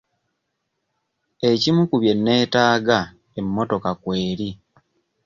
[1.49, 2.99] Ekimu ku bye nneetaaga
[3.39, 4.49] emmotoka kw'eri.